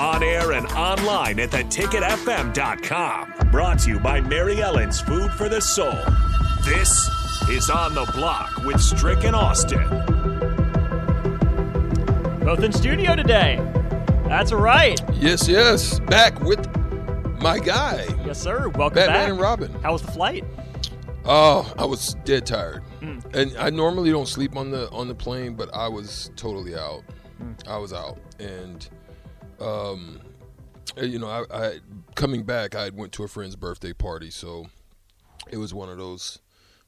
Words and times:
On 0.00 0.22
air 0.22 0.52
and 0.52 0.64
online 0.72 1.40
at 1.40 1.50
theticketfm.com. 1.50 3.32
Brought 3.50 3.80
to 3.80 3.90
you 3.90 3.98
by 3.98 4.20
Mary 4.20 4.60
Ellen's 4.62 5.00
Food 5.00 5.32
for 5.32 5.48
the 5.48 5.60
Soul. 5.60 5.92
This 6.64 7.08
is 7.50 7.68
On 7.68 7.94
the 7.94 8.04
Block 8.14 8.56
with 8.64 8.80
Strick 8.80 9.24
and 9.24 9.34
Austin. 9.34 9.82
Both 12.44 12.60
in 12.62 12.72
studio 12.72 13.16
today. 13.16 13.56
That's 14.28 14.52
right. 14.52 15.00
Yes, 15.14 15.48
yes. 15.48 15.98
Back 16.00 16.38
with 16.42 16.64
my 17.40 17.58
guy, 17.58 18.06
Yes, 18.24 18.40
sir. 18.40 18.68
Welcome 18.68 18.94
Batman 18.96 19.06
back. 19.16 19.28
and 19.30 19.40
Robin. 19.40 19.72
How 19.82 19.92
was 19.92 20.02
the 20.02 20.12
flight? 20.12 20.44
Oh, 21.24 21.72
I 21.76 21.84
was 21.84 22.14
dead 22.24 22.46
tired, 22.46 22.82
Hmm. 23.00 23.18
and 23.34 23.56
I 23.58 23.70
normally 23.70 24.10
don't 24.10 24.28
sleep 24.28 24.56
on 24.56 24.70
the 24.70 24.88
on 24.90 25.08
the 25.08 25.14
plane, 25.14 25.54
but 25.54 25.74
I 25.74 25.88
was 25.88 26.30
totally 26.36 26.74
out. 26.76 27.02
Hmm. 27.38 27.52
I 27.68 27.76
was 27.78 27.92
out, 27.92 28.18
and 28.38 28.88
um, 29.60 30.20
uh, 30.96 31.02
you 31.02 31.18
know, 31.18 31.28
I, 31.28 31.44
I 31.50 31.78
coming 32.14 32.42
back, 32.44 32.74
I 32.74 32.90
went 32.90 33.12
to 33.12 33.24
a 33.24 33.28
friend's 33.28 33.56
birthday 33.56 33.92
party, 33.92 34.30
so 34.30 34.66
it 35.50 35.56
was 35.58 35.72
one 35.74 35.88
of 35.88 35.98
those 35.98 36.38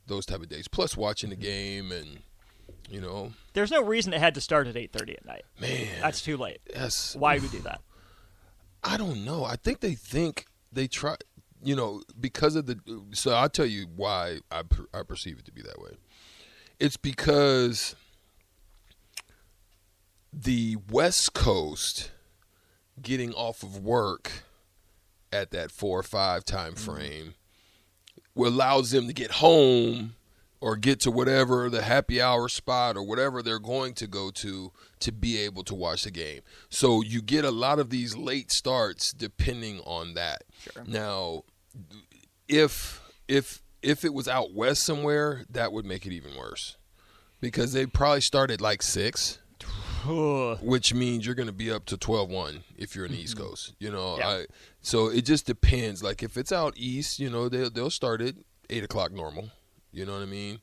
those 0.07 0.27
type 0.27 0.41
of 0.41 0.49
days. 0.49 0.69
Plus, 0.69 0.97
watching 0.97 1.31
the 1.31 1.37
game, 1.37 1.93
and 1.93 2.21
you 2.89 3.01
know, 3.01 3.33
There's 3.53 3.71
no 3.71 3.83
reason 3.83 4.13
it 4.13 4.21
had 4.21 4.35
to 4.35 4.41
start 4.41 4.67
at 4.67 4.75
8:30 4.75 5.17
at 5.19 5.25
night. 5.25 5.45
man, 5.61 5.87
That's 6.01 6.21
too 6.23 6.37
late. 6.37 6.61
that's 6.75 7.15
Why 7.17 7.35
would 7.35 7.43
we 7.43 7.49
do 7.49 7.61
that? 7.61 7.81
I 8.83 8.97
don't 8.97 9.25
know. 9.25 9.45
I 9.45 9.57
think 9.57 9.81
they 9.81 9.95
think 9.95 10.47
they 10.73 10.87
try, 10.89 11.17
you 11.63 11.77
know, 11.77 12.03
because 12.19 12.57
of 12.57 12.67
the. 12.67 12.79
So 13.13 13.33
I'll 13.33 13.49
tell 13.51 13.67
you 13.67 13.87
why 13.95 14.39
I 14.51 14.63
I 14.95 15.03
perceive 15.03 15.39
it 15.39 15.45
to 15.45 15.53
be 15.53 15.63
that 15.63 15.81
way. 15.81 15.93
It's 16.79 16.97
because 16.97 17.95
the 20.33 20.77
West 20.91 21.35
Coast 21.35 22.11
getting 23.03 23.33
off 23.35 23.63
of 23.63 23.79
work 23.79 24.45
at 25.33 25.51
that 25.51 25.71
four 25.71 25.99
or 25.99 26.03
five 26.03 26.45
time 26.45 26.75
mm-hmm. 26.75 26.91
frame 26.93 27.35
allows 28.37 28.91
them 28.91 29.07
to 29.07 29.13
get 29.13 29.33
home 29.33 30.15
or 30.61 30.77
get 30.77 31.01
to 31.01 31.11
whatever 31.11 31.71
the 31.71 31.83
happy 31.83 32.21
hour 32.21 32.49
spot 32.49 32.97
or 32.97 33.03
whatever 33.03 33.43
they're 33.43 33.59
going 33.59 33.95
to 33.95 34.07
go 34.07 34.31
to 34.31 34.73
to 34.99 35.11
be 35.13 35.39
able 35.39 35.65
to 35.65 35.75
watch 35.75 36.05
the 36.05 36.11
game. 36.11 36.41
So 36.69 37.03
you 37.03 37.23
get 37.23 37.45
a 37.45 37.51
lot 37.51 37.79
of 37.79 37.91
these 37.91 38.17
late 38.17 38.53
starts 38.53 39.13
depending 39.13 39.81
on 39.81 40.15
that. 40.15 40.45
Now, 40.87 41.45
if 42.49 43.01
if 43.27 43.63
if 43.83 44.05
it 44.05 44.13
was 44.13 44.29
out 44.29 44.53
west 44.53 44.83
somewhere, 44.85 45.45
that 45.49 45.73
would 45.73 45.87
make 45.87 46.05
it 46.05 46.13
even 46.13 46.37
worse 46.37 46.77
because 47.41 47.73
they 47.73 47.87
probably 47.87 48.21
start 48.21 48.51
at 48.51 48.61
like 48.61 48.83
six. 48.83 49.39
Which 50.63 50.95
means 50.95 51.27
you're 51.27 51.35
going 51.35 51.49
to 51.49 51.53
be 51.53 51.71
up 51.71 51.85
to 51.87 51.97
12-1 51.97 52.63
if 52.77 52.95
you're 52.95 53.07
in 53.07 53.13
the 53.13 53.19
East 53.21 53.37
Coast. 53.37 53.75
You 53.79 53.91
know, 53.91 54.19
Yeah. 54.19 54.29
I, 54.29 54.47
so 54.81 55.09
it 55.09 55.23
just 55.25 55.47
depends. 55.47 56.03
Like 56.03 56.23
if 56.23 56.37
it's 56.37 56.53
out 56.53 56.75
east, 56.77 57.19
you 57.19 57.29
know, 57.31 57.49
they'll 57.49 57.71
they'll 57.71 57.91
start 57.91 58.21
at 58.21 58.35
eight 58.69 58.85
o'clock 58.85 59.13
normal. 59.13 59.51
You 59.93 60.07
know 60.07 60.13
what 60.13 60.23
I 60.23 60.27
mean? 60.27 60.61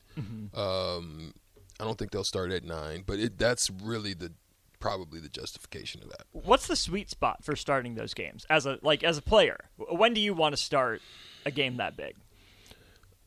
Um, 0.55 1.33
I 1.79 1.83
don't 1.83 1.97
think 1.97 2.11
they'll 2.11 2.23
start 2.23 2.51
at 2.51 2.63
nine, 2.63 3.03
but 3.05 3.19
it, 3.19 3.37
that's 3.37 3.69
really 3.69 4.13
the 4.13 4.31
probably 4.79 5.19
the 5.19 5.29
justification 5.29 6.01
of 6.03 6.09
that. 6.09 6.21
What's 6.31 6.67
the 6.67 6.75
sweet 6.75 7.09
spot 7.09 7.43
for 7.43 7.55
starting 7.55 7.95
those 7.95 8.13
games 8.13 8.45
as 8.49 8.65
a 8.65 8.79
like 8.81 9.03
as 9.03 9.17
a 9.17 9.21
player? 9.21 9.57
When 9.77 10.13
do 10.13 10.21
you 10.21 10.33
want 10.33 10.55
to 10.55 10.61
start 10.61 11.01
a 11.45 11.51
game 11.51 11.77
that 11.77 11.97
big? 11.97 12.15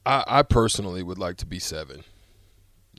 I, 0.06 0.24
I 0.26 0.42
personally 0.42 1.02
would 1.02 1.18
like 1.18 1.36
to 1.38 1.46
be 1.46 1.58
seven. 1.58 2.04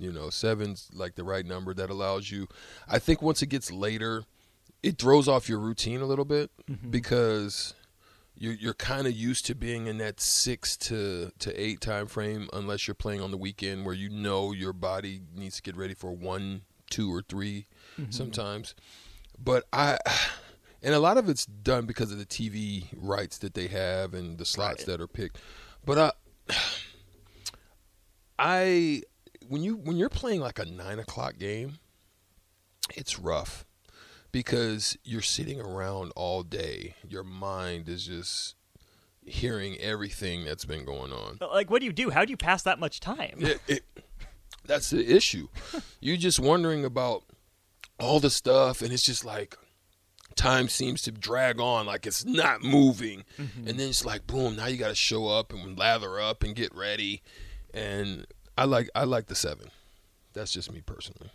You 0.01 0.12
know, 0.12 0.31
seven's 0.31 0.89
like 0.94 1.13
the 1.16 1.23
right 1.23 1.45
number 1.45 1.73
that 1.75 1.91
allows 1.91 2.31
you. 2.31 2.47
I 2.89 2.97
think 2.97 3.22
once 3.22 3.41
it 3.41 3.47
gets 3.47 3.72
later, 3.72 4.23
it 4.81 4.97
throws 4.97 5.28
off 5.28 5.47
your 5.47 5.59
routine 5.59 6.01
a 6.01 6.06
little 6.06 6.25
bit 6.25 6.50
mm-hmm. 6.69 6.89
because 6.89 7.75
you're 8.35 8.53
you're 8.53 8.73
kind 8.73 9.06
of 9.06 9.13
used 9.13 9.45
to 9.45 9.56
being 9.56 9.85
in 9.85 10.00
that 10.00 10.19
six 10.19 10.75
to 10.78 11.31
to 11.38 11.62
eight 11.62 11.81
time 11.81 12.07
frame, 12.07 12.50
unless 12.51 12.88
you're 12.88 12.95
playing 12.95 13.22
on 13.22 13.29
the 13.29 13.38
weekend 13.38 13.85
where 13.85 13.94
you 13.94 14.09
know 14.09 14.51
your 14.51 14.73
body 14.73 15.22
needs 15.35 15.57
to 15.57 15.62
get 15.62 15.78
ready 15.78 15.94
for 15.94 16.12
one, 16.12 16.63
two, 16.89 17.13
or 17.13 17.22
3 17.22 17.68
mm-hmm. 18.00 18.12
sometimes. 18.12 18.73
But 19.38 19.66
I. 19.72 19.97
And 20.83 20.95
a 20.95 21.00
lot 21.00 21.18
of 21.18 21.29
it's 21.29 21.45
done 21.45 21.85
because 21.85 22.12
of 22.12 22.18
the 22.18 22.25
TV 22.25 22.88
rights 22.97 23.38
that 23.38 23.53
they 23.53 23.68
have 23.68 24.16
and 24.16 24.39
the 24.39 24.45
slots 24.45 24.79
Right. 24.79 24.88
that 24.88 25.00
are 25.00 25.07
picked. 25.07 25.38
But 25.85 26.00
I, 26.00 26.12
I 28.39 29.03
when 29.51 29.63
you 29.63 29.75
when 29.75 29.97
you're 29.97 30.07
playing 30.07 30.39
like 30.39 30.59
a 30.59 30.66
nine 30.66 30.97
o'clock 30.97 31.38
game, 31.38 31.79
it's 32.95 33.19
rough 33.19 33.66
because 34.31 34.97
you're 35.03 35.22
sitting 35.22 35.59
around 35.59 36.13
all 36.16 36.41
day. 36.41 36.95
Your 37.06 37.25
mind 37.25 37.89
is 37.89 38.06
just 38.06 38.56
hearing 39.25 39.78
everything 39.79 40.45
that's 40.45 40.63
been 40.63 40.85
going 40.85 41.12
on. 41.12 41.38
Like, 41.41 41.69
what 41.69 41.81
do 41.81 41.85
you 41.85 41.91
do? 41.91 42.12
How 42.12 42.23
do 42.23 42.31
you 42.31 42.38
pass 42.38 42.63
that 42.63 42.79
much 42.79 43.01
time? 43.01 43.39
It, 43.39 43.59
it, 43.67 43.84
that's 44.66 44.89
the 44.89 45.06
issue. 45.06 45.50
you're 46.00 46.16
just 46.16 46.39
wondering 46.39 46.85
about 46.85 47.23
all 48.00 48.22
the 48.22 48.29
stuff, 48.29 48.81
and 48.81 48.94
it's 48.94 49.03
just 49.03 49.25
like 49.25 49.57
time 50.38 50.69
seems 50.69 51.01
to 51.01 51.12
drag 51.12 51.59
on, 51.59 51.88
like 51.88 52.07
it's 52.07 52.23
not 52.23 52.63
moving, 52.63 53.25
mm-hmm. 53.38 53.68
and 53.68 53.78
then 53.78 53.89
it's 53.89 54.06
like 54.06 54.25
boom. 54.28 54.56
Now 54.56 54.68
you 54.68 54.78
got 54.78 54.88
to 54.88 54.95
show 54.95 55.28
up 55.28 55.51
and 55.51 55.78
lather 55.78 56.22
up 56.22 56.41
and 56.41 56.56
get 56.56 56.73
ready, 56.73 57.22
and 57.73 58.25
I 58.62 58.66
like 58.66 58.92
I 58.94 59.06
like 59.06 59.26
the 59.26 59.34
seven. 59.34 59.72
That's 60.34 60.52
just 60.52 60.72
me 60.72 60.82
personally. 60.86 61.32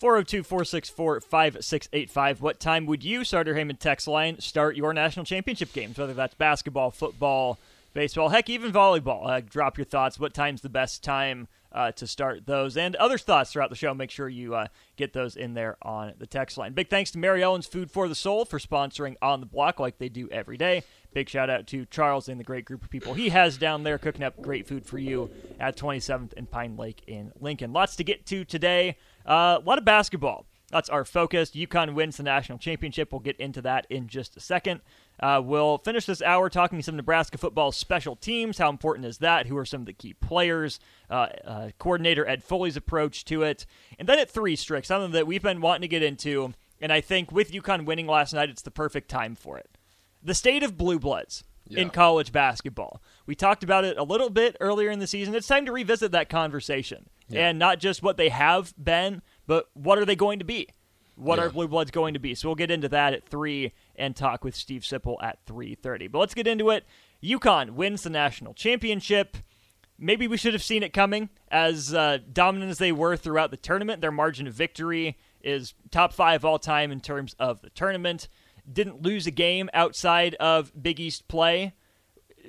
402 0.00 0.42
464 0.42 1.20
5685. 1.20 2.42
What 2.42 2.58
time 2.58 2.84
would 2.86 3.04
you, 3.04 3.22
Starter 3.22 3.54
Heyman 3.54 3.78
text 3.78 4.08
line, 4.08 4.40
start 4.40 4.74
your 4.74 4.92
national 4.92 5.24
championship 5.24 5.72
games? 5.72 5.98
Whether 5.98 6.14
that's 6.14 6.34
basketball, 6.34 6.90
football, 6.90 7.60
baseball, 7.94 8.30
heck, 8.30 8.50
even 8.50 8.72
volleyball. 8.72 9.30
Uh, 9.30 9.40
drop 9.40 9.78
your 9.78 9.84
thoughts. 9.84 10.18
What 10.18 10.34
time's 10.34 10.60
the 10.62 10.68
best 10.68 11.04
time 11.04 11.46
uh, 11.72 11.92
to 11.92 12.06
start 12.06 12.46
those? 12.46 12.76
And 12.76 12.96
other 12.96 13.18
thoughts 13.18 13.52
throughout 13.52 13.70
the 13.70 13.76
show. 13.76 13.94
Make 13.94 14.10
sure 14.10 14.28
you 14.28 14.54
uh, 14.54 14.68
get 14.96 15.12
those 15.12 15.36
in 15.36 15.54
there 15.54 15.76
on 15.82 16.14
the 16.18 16.26
text 16.26 16.58
line. 16.58 16.72
Big 16.72 16.90
thanks 16.90 17.10
to 17.12 17.18
Mary 17.18 17.42
Ellen's 17.42 17.66
Food 17.66 17.90
for 17.90 18.08
the 18.08 18.14
Soul 18.14 18.44
for 18.44 18.58
sponsoring 18.58 19.16
On 19.22 19.40
the 19.40 19.46
Block 19.46 19.80
like 19.80 19.98
they 19.98 20.08
do 20.08 20.28
every 20.30 20.56
day. 20.56 20.82
Big 21.12 21.28
shout 21.28 21.50
out 21.50 21.66
to 21.68 21.84
Charles 21.86 22.28
and 22.28 22.38
the 22.38 22.44
great 22.44 22.64
group 22.64 22.82
of 22.84 22.90
people 22.90 23.14
he 23.14 23.30
has 23.30 23.56
down 23.56 23.82
there 23.82 23.98
cooking 23.98 24.22
up 24.22 24.40
great 24.40 24.66
food 24.66 24.86
for 24.86 24.98
you 24.98 25.30
at 25.58 25.76
27th 25.76 26.32
and 26.36 26.50
Pine 26.50 26.76
Lake 26.76 27.02
in 27.06 27.32
Lincoln. 27.40 27.72
Lots 27.72 27.96
to 27.96 28.04
get 28.04 28.26
to 28.26 28.44
today. 28.44 28.96
Uh, 29.26 29.58
a 29.60 29.62
lot 29.64 29.78
of 29.78 29.84
basketball. 29.84 30.46
That's 30.70 30.90
our 30.90 31.04
focus. 31.04 31.52
UConn 31.52 31.94
wins 31.94 32.18
the 32.18 32.22
national 32.22 32.58
championship. 32.58 33.10
We'll 33.10 33.20
get 33.20 33.36
into 33.38 33.62
that 33.62 33.86
in 33.88 34.06
just 34.06 34.36
a 34.36 34.40
second. 34.40 34.80
Uh, 35.20 35.40
we'll 35.44 35.78
finish 35.78 36.06
this 36.06 36.22
hour 36.22 36.48
talking 36.48 36.80
some 36.82 36.96
Nebraska 36.96 37.38
football 37.38 37.72
special 37.72 38.14
teams. 38.16 38.58
How 38.58 38.68
important 38.70 39.06
is 39.06 39.18
that? 39.18 39.46
Who 39.46 39.56
are 39.56 39.64
some 39.64 39.80
of 39.80 39.86
the 39.86 39.92
key 39.92 40.14
players? 40.14 40.78
Uh, 41.10 41.28
uh, 41.44 41.70
coordinator 41.78 42.26
Ed 42.26 42.44
Foley's 42.44 42.76
approach 42.76 43.24
to 43.26 43.42
it. 43.42 43.66
And 43.98 44.08
then 44.08 44.18
at 44.18 44.30
three, 44.30 44.54
Strick, 44.56 44.84
something 44.84 45.12
that 45.12 45.26
we've 45.26 45.42
been 45.42 45.60
wanting 45.60 45.82
to 45.82 45.88
get 45.88 46.02
into. 46.02 46.54
And 46.80 46.92
I 46.92 47.00
think 47.00 47.32
with 47.32 47.50
UConn 47.50 47.84
winning 47.84 48.06
last 48.06 48.32
night, 48.32 48.48
it's 48.50 48.62
the 48.62 48.70
perfect 48.70 49.08
time 49.08 49.34
for 49.34 49.58
it. 49.58 49.68
The 50.22 50.34
state 50.34 50.62
of 50.62 50.76
blue 50.76 50.98
bloods 50.98 51.42
in 51.70 51.90
college 51.90 52.32
basketball. 52.32 53.02
We 53.26 53.34
talked 53.34 53.62
about 53.62 53.84
it 53.84 53.98
a 53.98 54.02
little 54.02 54.30
bit 54.30 54.56
earlier 54.58 54.90
in 54.90 55.00
the 55.00 55.06
season. 55.06 55.34
It's 55.34 55.46
time 55.46 55.66
to 55.66 55.72
revisit 55.72 56.12
that 56.12 56.30
conversation. 56.30 57.08
And 57.30 57.58
not 57.58 57.78
just 57.78 58.02
what 58.02 58.16
they 58.16 58.30
have 58.30 58.72
been, 58.82 59.20
but 59.46 59.68
what 59.74 59.98
are 59.98 60.06
they 60.06 60.16
going 60.16 60.38
to 60.38 60.46
be? 60.46 60.68
What 61.14 61.38
Yeah. 61.38 61.44
are 61.46 61.50
blue 61.50 61.68
bloods 61.68 61.90
going 61.90 62.14
to 62.14 62.20
be? 62.20 62.34
So 62.34 62.48
we'll 62.48 62.54
get 62.54 62.70
into 62.70 62.88
that 62.88 63.12
at 63.12 63.28
3 63.28 63.72
and 63.98 64.16
talk 64.16 64.44
with 64.44 64.54
Steve 64.54 64.82
Sipple 64.82 65.16
at 65.22 65.44
3:30. 65.46 66.08
But 66.08 66.18
let's 66.18 66.34
get 66.34 66.46
into 66.46 66.70
it. 66.70 66.84
UConn 67.22 67.70
wins 67.70 68.02
the 68.02 68.10
national 68.10 68.54
championship. 68.54 69.36
Maybe 69.98 70.28
we 70.28 70.36
should 70.36 70.52
have 70.52 70.62
seen 70.62 70.84
it 70.84 70.92
coming. 70.92 71.28
As 71.48 71.92
uh, 71.92 72.18
dominant 72.32 72.70
as 72.70 72.78
they 72.78 72.92
were 72.92 73.16
throughout 73.16 73.50
the 73.50 73.56
tournament, 73.56 74.00
their 74.00 74.12
margin 74.12 74.46
of 74.46 74.54
victory 74.54 75.18
is 75.42 75.74
top 75.90 76.12
five 76.12 76.44
all 76.44 76.58
time 76.58 76.92
in 76.92 77.00
terms 77.00 77.34
of 77.38 77.60
the 77.62 77.70
tournament. 77.70 78.28
Didn't 78.70 79.02
lose 79.02 79.26
a 79.26 79.32
game 79.32 79.68
outside 79.74 80.34
of 80.36 80.72
Big 80.80 81.00
East 81.00 81.26
play. 81.26 81.74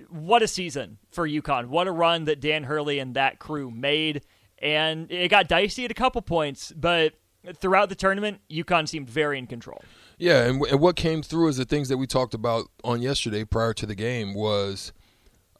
What 0.10 0.44
a 0.44 0.48
season 0.48 1.00
for 1.10 1.28
UConn. 1.28 1.68
What 1.68 1.88
a 1.88 1.92
run 1.92 2.25
that 2.25 2.40
Dan 2.40 2.66
Hurley 2.66 3.00
and 3.00 3.16
that 3.16 3.40
crew 3.40 3.72
made. 3.72 4.22
And 4.60 5.12
it 5.12 5.30
got 5.30 5.48
dicey 5.48 5.86
at 5.86 5.92
a 5.92 5.95
couple 5.95 6.22
points, 6.22 6.72
but 6.75 7.13
throughout 7.56 7.90
the 7.90 7.96
tournament, 7.96 8.42
UConn 8.50 8.88
seemed 8.88 9.10
very 9.10 9.38
in 9.38 9.48
control. 9.48 9.84
Yeah, 10.18 10.44
and, 10.44 10.62
and 10.66 10.80
what 10.80 10.96
came 10.96 11.22
through 11.22 11.48
is 11.48 11.58
the 11.58 11.66
things 11.66 11.90
that 11.90 11.98
we 11.98 12.06
talked 12.06 12.34
about 12.34 12.68
on 12.84 13.02
yesterday 13.02 13.46
prior 13.46 13.74
to 13.76 13.86
the 13.86 13.96
game 13.96 14.34
was 14.34 14.92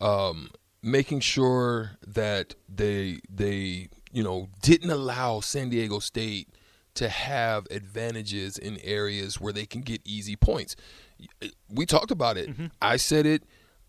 um, 0.02 0.50
making 0.82 1.22
sure 1.22 1.92
that 2.06 2.56
they 2.68 3.20
they 3.30 3.90
you 4.12 4.24
know 4.24 4.50
didn't 4.62 4.90
allow 4.90 5.40
San 5.40 5.70
Diego 5.70 6.00
State 6.00 6.50
to 6.96 7.08
have 7.08 7.68
advantages 7.72 8.58
in 8.58 8.78
areas 8.84 9.40
where 9.40 9.54
they 9.54 9.66
can 9.66 9.82
get 9.82 10.02
easy 10.04 10.36
points. 10.36 10.76
We 11.70 11.86
talked 11.86 12.12
about 12.12 12.38
it. 12.38 12.50
Mm-hmm. 12.50 12.66
I 12.82 12.98
said 12.98 13.26
it 13.26 13.44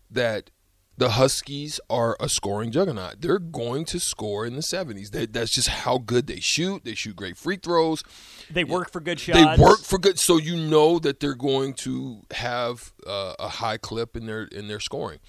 that 0.09 0.49
the 0.97 1.11
Huskies 1.11 1.79
are 1.89 2.15
a 2.19 2.29
scoring 2.29 2.71
juggernaut. 2.71 3.21
They're 3.21 3.39
going 3.39 3.85
to 3.85 3.99
score 3.99 4.45
in 4.45 4.55
the 4.55 4.61
70s. 4.61 5.09
They, 5.09 5.25
that's 5.25 5.51
just 5.51 5.69
how 5.69 5.97
good 5.97 6.27
they 6.27 6.39
shoot. 6.39 6.83
They 6.83 6.93
shoot 6.93 7.15
great 7.15 7.37
free 7.37 7.57
throws. 7.57 8.03
They 8.51 8.63
work 8.63 8.91
for 8.91 8.99
good 8.99 9.19
shots. 9.19 9.39
They 9.39 9.61
work 9.61 9.79
for 9.79 9.97
good, 9.97 10.19
so 10.19 10.37
you 10.37 10.55
know 10.55 10.99
that 10.99 11.19
they're 11.19 11.33
going 11.33 11.73
to 11.75 12.21
have 12.31 12.93
uh, 13.07 13.33
a 13.39 13.47
high 13.47 13.77
clip 13.77 14.15
in 14.15 14.25
their 14.25 14.43
in 14.43 14.67
their 14.67 14.79
scoring. 14.79 15.19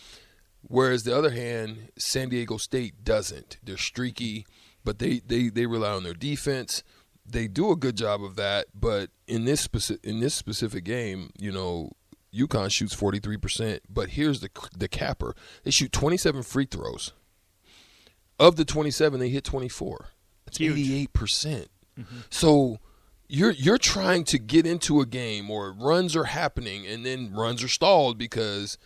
Whereas 0.62 1.02
the 1.02 1.16
other 1.16 1.30
hand, 1.30 1.90
San 1.98 2.28
Diego 2.28 2.56
State 2.56 3.04
doesn't. 3.04 3.58
They're 3.62 3.76
streaky, 3.76 4.46
but 4.84 4.98
they, 4.98 5.20
they, 5.26 5.48
they 5.48 5.66
rely 5.66 5.90
on 5.90 6.04
their 6.04 6.14
defense. 6.14 6.82
They 7.26 7.48
do 7.48 7.70
a 7.70 7.76
good 7.76 7.96
job 7.96 8.22
of 8.22 8.36
that, 8.36 8.66
but 8.74 9.10
in 9.26 9.44
this 9.44 9.60
specific 9.60 10.04
in 10.04 10.20
this 10.20 10.34
specific 10.34 10.84
game, 10.84 11.30
you 11.38 11.52
know, 11.52 11.92
UConn 12.34 12.70
shoots 12.70 12.94
43%, 12.96 13.80
but 13.88 14.10
here's 14.10 14.40
the 14.40 14.50
the 14.76 14.88
capper. 14.88 15.34
They 15.64 15.70
shoot 15.70 15.92
27 15.92 16.42
free 16.42 16.64
throws. 16.64 17.12
Of 18.38 18.56
the 18.56 18.64
27, 18.64 19.20
they 19.20 19.28
hit 19.28 19.44
24. 19.44 20.06
That's 20.46 20.58
Huge. 20.58 20.78
88%. 20.78 21.12
percent 21.12 21.68
mm 21.98 22.06
hmm 22.06 22.16
So 22.30 22.78
you're 23.28 23.52
you're 23.52 23.78
trying 23.78 24.24
to 24.24 24.38
get 24.38 24.66
into 24.66 25.00
a 25.00 25.06
game 25.06 25.50
or 25.50 25.72
runs 25.72 26.16
are 26.16 26.24
happening 26.24 26.86
and 26.86 27.04
then 27.04 27.32
runs 27.32 27.62
are 27.62 27.68
stalled 27.68 28.18
because 28.18 28.76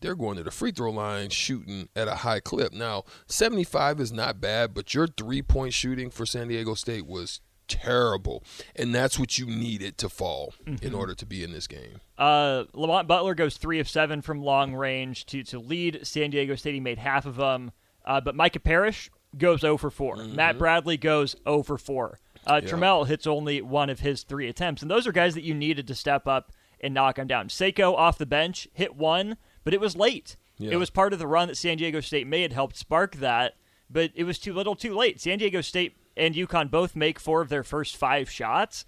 they're 0.00 0.14
going 0.14 0.36
to 0.36 0.42
the 0.42 0.50
free 0.50 0.70
throw 0.72 0.90
line 0.90 1.28
shooting 1.30 1.88
at 1.94 2.08
a 2.08 2.16
high 2.16 2.40
clip. 2.40 2.72
Now, 2.72 3.04
75 3.26 4.00
is 4.00 4.12
not 4.12 4.40
bad, 4.40 4.72
but 4.72 4.94
your 4.94 5.06
three-point 5.06 5.74
shooting 5.74 6.08
for 6.08 6.24
San 6.24 6.48
Diego 6.48 6.72
State 6.72 7.06
was 7.06 7.40
terrible, 7.70 8.44
and 8.76 8.94
that's 8.94 9.18
what 9.18 9.38
you 9.38 9.46
needed 9.46 9.96
to 9.98 10.10
fall 10.10 10.52
mm-hmm. 10.66 10.84
in 10.84 10.92
order 10.92 11.14
to 11.14 11.24
be 11.24 11.42
in 11.42 11.52
this 11.52 11.66
game. 11.66 12.00
Uh, 12.18 12.64
Lamont 12.74 13.08
Butler 13.08 13.34
goes 13.34 13.56
three 13.56 13.80
of 13.80 13.88
seven 13.88 14.20
from 14.20 14.42
long 14.42 14.74
range 14.74 15.24
to 15.26 15.42
to 15.44 15.58
lead 15.58 16.00
San 16.02 16.30
Diego 16.30 16.54
State. 16.56 16.74
He 16.74 16.80
made 16.80 16.98
half 16.98 17.24
of 17.24 17.36
them, 17.36 17.72
uh, 18.04 18.20
but 18.20 18.34
Micah 18.34 18.60
Parrish 18.60 19.10
goes 19.38 19.60
0 19.60 19.76
for 19.76 19.90
4. 19.90 20.16
Mm-hmm. 20.16 20.36
Matt 20.36 20.58
Bradley 20.58 20.96
goes 20.96 21.36
0 21.46 21.62
for 21.62 21.78
4. 21.78 22.18
Uh, 22.46 22.60
yeah. 22.62 22.68
Trammell 22.68 23.06
hits 23.06 23.26
only 23.26 23.62
one 23.62 23.90
of 23.90 24.00
his 24.00 24.22
three 24.22 24.48
attempts, 24.48 24.82
and 24.82 24.90
those 24.90 25.06
are 25.06 25.12
guys 25.12 25.34
that 25.34 25.44
you 25.44 25.54
needed 25.54 25.86
to 25.86 25.94
step 25.94 26.26
up 26.26 26.52
and 26.80 26.94
knock 26.94 27.16
them 27.16 27.26
down. 27.26 27.48
Seiko 27.48 27.94
off 27.94 28.18
the 28.18 28.26
bench 28.26 28.66
hit 28.72 28.96
one, 28.96 29.36
but 29.62 29.74
it 29.74 29.80
was 29.80 29.96
late. 29.96 30.36
Yeah. 30.58 30.72
It 30.72 30.76
was 30.76 30.90
part 30.90 31.12
of 31.12 31.18
the 31.18 31.26
run 31.26 31.48
that 31.48 31.56
San 31.56 31.76
Diego 31.76 32.00
State 32.00 32.26
made, 32.26 32.52
helped 32.52 32.76
spark 32.76 33.16
that, 33.16 33.54
but 33.88 34.10
it 34.14 34.24
was 34.24 34.38
too 34.38 34.52
little, 34.52 34.74
too 34.74 34.94
late. 34.94 35.20
San 35.20 35.38
Diego 35.38 35.60
State 35.60 35.96
and 36.16 36.34
UConn 36.34 36.70
both 36.70 36.96
make 36.96 37.18
four 37.18 37.40
of 37.40 37.48
their 37.48 37.62
first 37.62 37.96
five 37.96 38.30
shots, 38.30 38.84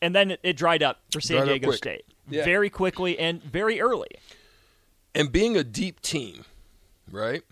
and 0.00 0.14
then 0.14 0.32
it, 0.32 0.40
it 0.42 0.56
dried 0.56 0.82
up 0.82 1.00
for 1.10 1.20
San 1.20 1.38
dried 1.38 1.48
Diego 1.48 1.70
State 1.72 2.04
yeah. 2.28 2.44
very 2.44 2.70
quickly 2.70 3.18
and 3.18 3.42
very 3.42 3.80
early. 3.80 4.10
And 5.14 5.32
being 5.32 5.56
a 5.56 5.64
deep 5.64 6.00
team, 6.00 6.44
right? 7.10 7.42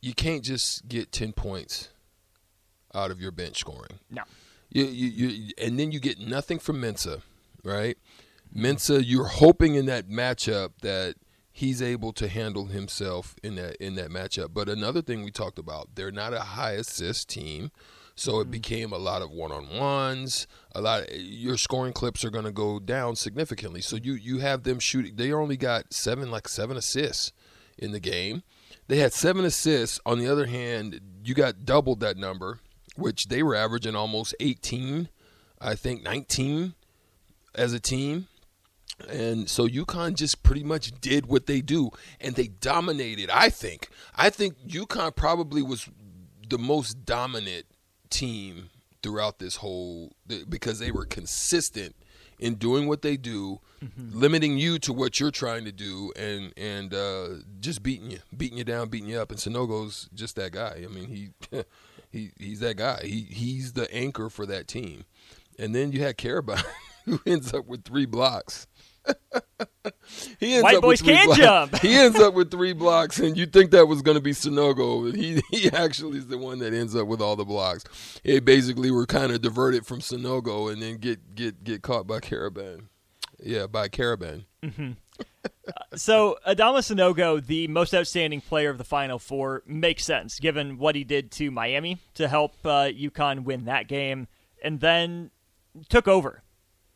You 0.00 0.14
can't 0.14 0.44
just 0.44 0.88
get 0.88 1.10
ten 1.10 1.32
points 1.32 1.88
out 2.94 3.10
of 3.10 3.20
your 3.20 3.32
bench 3.32 3.58
scoring. 3.58 3.98
No. 4.10 4.22
You, 4.70 4.84
you, 4.84 5.28
you, 5.28 5.52
and 5.56 5.78
then 5.78 5.92
you 5.92 6.00
get 6.00 6.18
nothing 6.18 6.58
from 6.58 6.80
Mensah, 6.80 7.22
right? 7.64 7.96
Mensah, 8.54 9.02
you're 9.04 9.26
hoping 9.26 9.74
in 9.74 9.86
that 9.86 10.08
matchup 10.08 10.70
that– 10.82 11.14
he's 11.58 11.82
able 11.82 12.12
to 12.12 12.28
handle 12.28 12.66
himself 12.66 13.34
in 13.42 13.56
that 13.56 13.74
in 13.84 13.96
that 13.96 14.10
matchup. 14.10 14.54
But 14.54 14.68
another 14.68 15.02
thing 15.02 15.24
we 15.24 15.32
talked 15.32 15.58
about, 15.58 15.96
they're 15.96 16.12
not 16.12 16.32
a 16.32 16.40
high 16.40 16.72
assist 16.72 17.28
team. 17.28 17.72
So 18.14 18.38
it 18.38 18.44
mm-hmm. 18.44 18.50
became 18.52 18.92
a 18.92 18.98
lot 18.98 19.22
of 19.22 19.30
one-on-ones. 19.30 20.46
A 20.74 20.80
lot 20.80 21.02
of, 21.02 21.16
your 21.16 21.56
scoring 21.56 21.92
clips 21.92 22.24
are 22.24 22.30
going 22.30 22.44
to 22.44 22.52
go 22.52 22.78
down 22.78 23.16
significantly. 23.16 23.80
So 23.80 23.96
you 23.96 24.12
you 24.14 24.38
have 24.38 24.62
them 24.62 24.78
shooting. 24.78 25.16
They 25.16 25.32
only 25.32 25.56
got 25.56 25.92
seven 25.92 26.30
like 26.30 26.46
seven 26.46 26.76
assists 26.76 27.32
in 27.76 27.90
the 27.90 28.00
game. 28.00 28.44
They 28.86 28.98
had 28.98 29.12
seven 29.12 29.44
assists. 29.44 30.00
On 30.06 30.20
the 30.20 30.28
other 30.28 30.46
hand, 30.46 31.00
you 31.24 31.34
got 31.34 31.64
doubled 31.64 31.98
that 32.00 32.16
number, 32.16 32.60
which 32.94 33.26
they 33.26 33.42
were 33.42 33.56
averaging 33.56 33.96
almost 33.96 34.34
18, 34.38 35.08
I 35.60 35.74
think 35.74 36.04
19 36.04 36.74
as 37.56 37.72
a 37.72 37.80
team. 37.80 38.28
And 39.08 39.48
so 39.48 39.68
UConn 39.68 40.14
just 40.14 40.42
pretty 40.42 40.64
much 40.64 40.92
did 41.00 41.26
what 41.26 41.46
they 41.46 41.60
do, 41.60 41.90
and 42.20 42.34
they 42.34 42.48
dominated. 42.48 43.30
I 43.30 43.50
think. 43.50 43.90
I 44.16 44.30
think 44.30 44.56
UConn 44.66 45.14
probably 45.14 45.62
was 45.62 45.88
the 46.48 46.58
most 46.58 47.04
dominant 47.04 47.66
team 48.10 48.70
throughout 49.02 49.38
this 49.38 49.56
whole 49.56 50.12
because 50.48 50.78
they 50.78 50.90
were 50.90 51.04
consistent 51.04 51.94
in 52.38 52.54
doing 52.54 52.86
what 52.86 53.02
they 53.02 53.16
do, 53.16 53.60
mm-hmm. 53.82 54.18
limiting 54.18 54.58
you 54.58 54.78
to 54.80 54.92
what 54.92 55.18
you're 55.18 55.30
trying 55.30 55.64
to 55.64 55.72
do, 55.72 56.12
and 56.16 56.52
and 56.56 56.94
uh, 56.94 57.28
just 57.60 57.82
beating 57.82 58.10
you, 58.10 58.18
beating 58.36 58.58
you 58.58 58.64
down, 58.64 58.88
beating 58.88 59.08
you 59.08 59.20
up. 59.20 59.30
And 59.30 59.38
Sanogo's 59.38 60.08
just 60.14 60.36
that 60.36 60.52
guy. 60.52 60.82
I 60.84 60.88
mean, 60.88 61.08
he 61.08 61.30
he 62.10 62.30
he's 62.38 62.60
that 62.60 62.76
guy. 62.76 63.00
He 63.02 63.22
he's 63.22 63.72
the 63.72 63.92
anchor 63.94 64.30
for 64.30 64.46
that 64.46 64.68
team. 64.68 65.04
And 65.58 65.74
then 65.74 65.90
you 65.90 66.02
had 66.02 66.16
Karaban, 66.16 66.62
who 67.08 67.20
ends 67.26 67.52
up 67.52 67.66
with 67.66 67.84
three 67.84 68.06
blocks. 68.06 68.66
he 70.38 70.54
ends 70.54 70.62
White 70.62 70.76
up 70.76 70.82
boys 70.82 71.02
with 71.02 71.10
can 71.10 71.26
blocks. 71.26 71.40
jump. 71.40 71.78
he 71.78 71.94
ends 71.94 72.18
up 72.18 72.34
with 72.34 72.50
three 72.50 72.72
blocks, 72.72 73.18
and 73.18 73.36
you 73.36 73.46
think 73.46 73.70
that 73.70 73.86
was 73.86 74.02
going 74.02 74.16
to 74.16 74.20
be 74.22 74.32
Sanogo. 74.32 75.14
He 75.14 75.40
he 75.50 75.70
actually 75.70 76.18
is 76.18 76.26
the 76.26 76.38
one 76.38 76.58
that 76.60 76.72
ends 76.72 76.94
up 76.94 77.06
with 77.06 77.20
all 77.20 77.36
the 77.36 77.44
blocks. 77.44 77.84
It 78.24 78.44
basically 78.44 78.90
were 78.90 79.06
kind 79.06 79.32
of 79.32 79.40
diverted 79.40 79.86
from 79.86 80.00
Sanogo, 80.00 80.72
and 80.72 80.82
then 80.82 80.96
get 80.96 81.34
get 81.34 81.64
get 81.64 81.82
caught 81.82 82.06
by 82.06 82.20
Karaban. 82.20 82.88
Yeah, 83.40 83.66
by 83.66 83.88
Karaban. 83.88 84.44
Mm-hmm. 84.62 84.92
uh, 85.20 85.96
so 85.96 86.38
Adama 86.46 86.78
Sanogo, 86.78 87.44
the 87.44 87.68
most 87.68 87.94
outstanding 87.94 88.40
player 88.40 88.70
of 88.70 88.78
the 88.78 88.84
Final 88.84 89.18
Four, 89.18 89.62
makes 89.64 90.04
sense 90.04 90.38
given 90.40 90.76
what 90.78 90.96
he 90.96 91.04
did 91.04 91.30
to 91.32 91.50
Miami 91.50 91.98
to 92.14 92.28
help 92.28 92.54
uh, 92.64 92.90
UConn 92.90 93.44
win 93.44 93.64
that 93.66 93.86
game, 93.88 94.26
and 94.62 94.80
then 94.80 95.30
took 95.88 96.08
over 96.08 96.42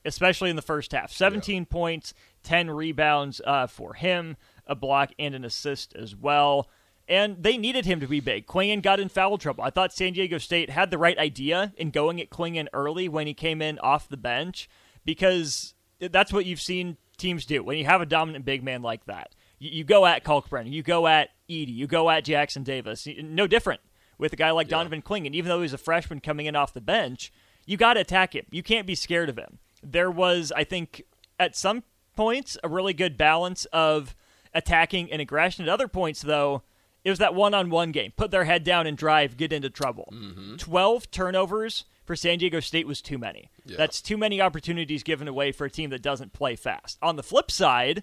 especially 0.04 0.50
in 0.50 0.56
the 0.56 0.62
first 0.62 0.92
half. 0.92 1.12
17 1.12 1.62
yeah. 1.62 1.64
points, 1.68 2.14
10 2.42 2.70
rebounds 2.70 3.40
uh, 3.44 3.66
for 3.66 3.94
him, 3.94 4.36
a 4.66 4.74
block 4.74 5.10
and 5.18 5.34
an 5.34 5.44
assist 5.44 5.94
as 5.94 6.16
well. 6.16 6.68
And 7.08 7.42
they 7.42 7.58
needed 7.58 7.84
him 7.84 8.00
to 8.00 8.06
be 8.06 8.20
big. 8.20 8.46
Clingan 8.46 8.82
got 8.82 9.00
in 9.00 9.08
foul 9.08 9.36
trouble. 9.38 9.64
I 9.64 9.70
thought 9.70 9.92
San 9.92 10.12
Diego 10.12 10.38
State 10.38 10.70
had 10.70 10.90
the 10.90 10.98
right 10.98 11.18
idea 11.18 11.72
in 11.76 11.90
going 11.90 12.20
at 12.20 12.30
Clingan 12.30 12.68
early 12.72 13.08
when 13.08 13.26
he 13.26 13.34
came 13.34 13.60
in 13.60 13.78
off 13.80 14.08
the 14.08 14.16
bench 14.16 14.68
because 15.04 15.74
that's 15.98 16.32
what 16.32 16.46
you've 16.46 16.60
seen 16.60 16.96
teams 17.16 17.44
do 17.44 17.62
when 17.62 17.78
you 17.78 17.84
have 17.84 18.00
a 18.00 18.06
dominant 18.06 18.44
big 18.44 18.62
man 18.62 18.82
like 18.82 19.04
that. 19.06 19.34
You, 19.58 19.70
you 19.70 19.84
go 19.84 20.06
at 20.06 20.24
Kalkbrenner, 20.24 20.72
you 20.72 20.82
go 20.82 21.06
at 21.06 21.30
Edey, 21.50 21.74
you 21.74 21.86
go 21.86 22.08
at 22.08 22.24
Jackson 22.24 22.62
Davis. 22.62 23.06
No 23.20 23.46
different 23.46 23.80
with 24.16 24.32
a 24.32 24.36
guy 24.36 24.50
like 24.52 24.68
yeah. 24.68 24.78
Donovan 24.78 25.02
Clingan. 25.02 25.34
Even 25.34 25.48
though 25.48 25.62
he's 25.62 25.72
a 25.72 25.78
freshman 25.78 26.20
coming 26.20 26.46
in 26.46 26.56
off 26.56 26.72
the 26.72 26.80
bench, 26.80 27.32
you 27.66 27.76
got 27.76 27.94
to 27.94 28.00
attack 28.00 28.34
him. 28.34 28.46
You 28.50 28.62
can't 28.62 28.86
be 28.86 28.94
scared 28.94 29.28
of 29.28 29.36
him 29.36 29.58
there 29.82 30.10
was, 30.10 30.52
I 30.54 30.64
think, 30.64 31.02
at 31.38 31.56
some 31.56 31.82
points, 32.16 32.56
a 32.62 32.68
really 32.68 32.94
good 32.94 33.16
balance 33.16 33.64
of 33.66 34.14
attacking 34.54 35.10
and 35.10 35.20
aggression. 35.20 35.64
At 35.64 35.68
other 35.68 35.88
points, 35.88 36.22
though, 36.22 36.62
it 37.04 37.10
was 37.10 37.18
that 37.18 37.34
one 37.34 37.54
on 37.54 37.70
one 37.70 37.92
game. 37.92 38.12
Put 38.16 38.30
their 38.30 38.44
head 38.44 38.64
down 38.64 38.86
and 38.86 38.96
drive, 38.96 39.36
get 39.36 39.52
into 39.52 39.70
trouble. 39.70 40.08
Mm-hmm. 40.12 40.56
12 40.56 41.10
turnovers 41.10 41.84
for 42.04 42.14
San 42.14 42.38
Diego 42.38 42.60
State 42.60 42.86
was 42.86 43.00
too 43.00 43.18
many. 43.18 43.50
Yeah. 43.64 43.76
That's 43.76 44.00
too 44.00 44.16
many 44.16 44.40
opportunities 44.40 45.02
given 45.02 45.28
away 45.28 45.52
for 45.52 45.64
a 45.64 45.70
team 45.70 45.90
that 45.90 46.02
doesn't 46.02 46.32
play 46.32 46.56
fast. 46.56 46.98
On 47.02 47.16
the 47.16 47.22
flip 47.22 47.50
side, 47.50 48.02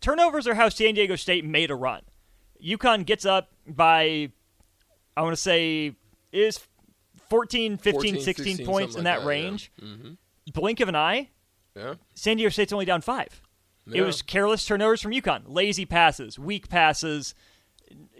turnovers 0.00 0.46
are 0.46 0.54
how 0.54 0.68
San 0.68 0.94
Diego 0.94 1.16
State 1.16 1.44
made 1.44 1.70
a 1.70 1.74
run. 1.74 2.02
UConn 2.64 3.06
gets 3.06 3.24
up 3.24 3.50
by, 3.66 4.30
I 5.16 5.22
want 5.22 5.32
to 5.32 5.40
say, 5.40 5.94
is 6.32 6.60
14, 7.28 7.76
15, 7.76 7.92
14, 7.92 8.20
16, 8.20 8.44
16 8.56 8.66
points 8.66 8.96
in 8.96 9.04
that, 9.04 9.20
that 9.20 9.26
range. 9.26 9.70
Yeah. 9.78 9.88
Mm-hmm 9.88 10.12
blink 10.52 10.80
of 10.80 10.88
an 10.88 10.96
eye, 10.96 11.30
yeah. 11.76 11.94
San 12.14 12.36
Diego 12.36 12.50
State's 12.50 12.72
only 12.72 12.84
down 12.84 13.00
five. 13.00 13.40
Yeah. 13.86 14.02
It 14.02 14.06
was 14.06 14.22
careless 14.22 14.64
turnovers 14.64 15.00
from 15.00 15.12
UConn, 15.12 15.42
lazy 15.46 15.86
passes, 15.86 16.38
weak 16.38 16.68
passes, 16.68 17.34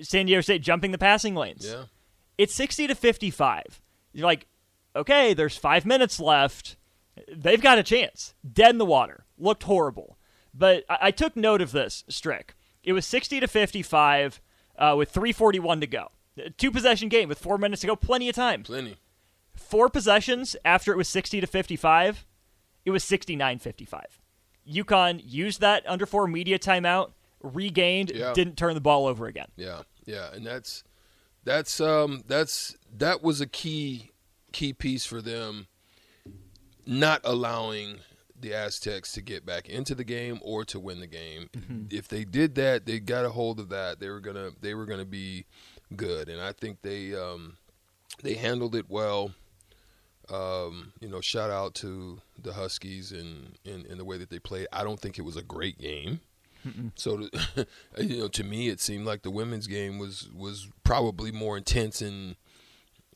San 0.01 0.27
Diego 0.27 0.41
State 0.41 0.63
jumping 0.63 0.93
the 0.93 0.99
passing 0.99 1.35
lanes. 1.35 1.67
Yeah. 1.67 1.85
It's 2.39 2.55
60 2.55 2.87
to 2.87 2.95
55. 2.95 3.83
You're 4.13 4.27
like, 4.27 4.47
okay, 4.97 5.35
there's 5.35 5.57
five 5.57 5.85
minutes 5.85 6.21
left. 6.21 6.77
They've 7.35 7.61
got 7.61 7.79
a 7.79 7.83
chance. 7.83 8.35
Dead 8.51 8.71
in 8.71 8.79
the 8.79 8.85
water. 8.85 9.25
Looked 9.37 9.65
horrible. 9.65 10.17
But 10.55 10.85
I, 10.89 10.99
I 11.03 11.11
took 11.11 11.37
note 11.37 11.61
of 11.61 11.73
this, 11.73 12.05
Strick. 12.09 12.55
It 12.83 12.93
was 12.93 13.05
60 13.07 13.41
to 13.41 13.49
55 13.49 14.41
uh, 14.79 14.95
with 14.97 15.11
341 15.11 15.81
to 15.81 15.87
go. 15.87 16.09
Two 16.57 16.71
possession 16.71 17.09
game 17.09 17.29
with 17.29 17.39
four 17.39 17.59
minutes 17.59 17.81
to 17.81 17.89
go. 17.89 17.97
Plenty 17.97 18.29
of 18.29 18.37
time. 18.37 18.63
Plenty. 18.63 18.97
Four 19.59 19.89
possessions 19.91 20.57
after 20.65 20.93
it 20.93 20.97
was 20.97 21.09
60 21.09 21.41
to 21.41 21.47
55, 21.47 22.25
it 22.85 22.91
was 22.91 23.05
69 23.05 23.59
55. 23.59 24.21
UConn 24.71 25.21
used 25.25 25.61
that 25.61 25.83
under 25.87 26.07
four 26.07 26.27
media 26.27 26.59
timeout, 26.59 27.13
regained, 27.43 28.11
Yeah. 28.15 28.33
didn't 28.33 28.57
turn 28.57 28.75
the 28.75 28.81
ball 28.81 29.07
over 29.07 29.27
again. 29.27 29.49
Yeah, 29.57 29.83
yeah, 30.07 30.33
and 30.33 30.47
that's 30.47 30.85
that's 31.45 31.81
um 31.81 32.23
that's 32.27 32.77
that 32.97 33.23
was 33.23 33.41
a 33.41 33.47
key 33.47 34.11
key 34.53 34.73
piece 34.73 35.05
for 35.07 35.21
them 35.23 35.67
not 36.87 37.21
allowing 37.25 37.99
the 38.41 38.55
Aztecs 38.55 39.13
to 39.13 39.21
get 39.23 39.45
back 39.45 39.69
into 39.69 39.95
the 39.95 40.05
game 40.05 40.39
or 40.43 40.65
to 40.67 40.79
win 40.79 41.01
the 41.01 41.07
game. 41.07 41.49
If 41.91 42.09
they 42.09 42.25
did 42.25 42.55
that, 42.55 42.87
they 42.87 43.01
got 43.01 43.25
a 43.25 43.31
hold 43.31 43.59
of 43.61 43.69
that. 43.71 43.99
They 44.01 44.09
were 44.09 44.21
gonna 44.21 44.51
they 44.61 44.75
were 44.75 44.87
gonna 44.87 45.05
be 45.05 45.47
good, 45.97 46.29
and 46.29 46.41
I 46.41 46.53
think 46.53 46.83
they 46.83 47.15
um, 47.15 47.57
they 48.23 48.35
handled 48.35 48.75
it 48.75 48.87
well. 48.89 49.33
Um, 50.31 50.93
you 51.01 51.09
know, 51.09 51.21
shout 51.21 51.51
out 51.51 51.75
to 51.77 52.21
the 52.41 52.53
Huskies 52.53 53.13
and 53.13 53.57
in, 53.65 53.87
in 53.87 53.99
the 53.99 54.05
way 54.05 54.19
that 54.19 54.31
they 54.31 54.39
played. 54.39 54.67
I 54.73 54.85
don't 54.85 55.01
think 55.01 55.19
it 55.19 55.23
was 55.23 55.37
a 55.37 55.43
great 55.43 55.79
game. 55.79 56.21
So, 56.97 57.19
to, 57.19 57.67
you 57.99 58.19
know, 58.19 58.29
to 58.29 58.45
me, 58.45 58.69
it 58.69 58.81
seemed 58.81 59.07
like 59.07 59.23
the 59.23 59.31
women's 59.31 59.67
game 59.67 59.99
was 59.99 60.29
was 60.35 60.69
probably 60.85 61.33
more 61.33 61.57
intense 61.57 62.03
and 62.03 62.37